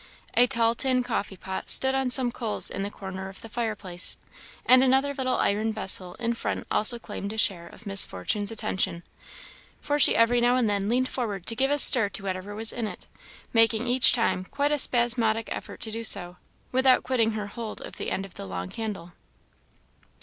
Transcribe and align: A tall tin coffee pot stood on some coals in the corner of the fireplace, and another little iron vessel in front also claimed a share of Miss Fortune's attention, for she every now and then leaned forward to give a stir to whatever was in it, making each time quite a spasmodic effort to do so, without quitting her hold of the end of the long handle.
A 0.33 0.47
tall 0.47 0.73
tin 0.73 1.03
coffee 1.03 1.37
pot 1.37 1.69
stood 1.69 1.93
on 1.93 2.09
some 2.09 2.31
coals 2.31 2.71
in 2.71 2.81
the 2.81 2.89
corner 2.89 3.29
of 3.29 3.41
the 3.41 3.49
fireplace, 3.49 4.17
and 4.65 4.83
another 4.83 5.13
little 5.13 5.35
iron 5.37 5.71
vessel 5.71 6.15
in 6.15 6.33
front 6.33 6.65
also 6.71 6.97
claimed 6.97 7.31
a 7.33 7.37
share 7.37 7.67
of 7.67 7.85
Miss 7.85 8.03
Fortune's 8.03 8.49
attention, 8.49 9.03
for 9.79 9.99
she 9.99 10.15
every 10.15 10.41
now 10.41 10.55
and 10.55 10.67
then 10.67 10.89
leaned 10.89 11.07
forward 11.07 11.45
to 11.45 11.55
give 11.55 11.69
a 11.69 11.77
stir 11.77 12.09
to 12.09 12.23
whatever 12.23 12.55
was 12.55 12.73
in 12.73 12.87
it, 12.87 13.05
making 13.53 13.85
each 13.85 14.11
time 14.11 14.43
quite 14.43 14.71
a 14.71 14.79
spasmodic 14.79 15.47
effort 15.51 15.79
to 15.81 15.91
do 15.91 16.03
so, 16.03 16.37
without 16.71 17.03
quitting 17.03 17.33
her 17.33 17.45
hold 17.45 17.79
of 17.79 17.97
the 17.97 18.09
end 18.09 18.25
of 18.25 18.33
the 18.33 18.47
long 18.47 18.71
handle. 18.71 19.13